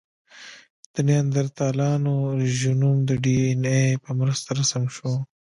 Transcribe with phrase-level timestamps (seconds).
[0.93, 2.15] د نیاندرتالانو
[2.57, 5.11] ژینوم د ډياېناې په مرسته رسم شو.